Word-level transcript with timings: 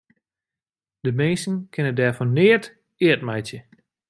De 1.05 1.11
minsken 1.19 1.55
kinne 1.73 1.91
dêr 1.99 2.13
fan 2.17 2.33
neat 2.37 2.63
eat 3.07 3.21
meitsje. 3.27 3.59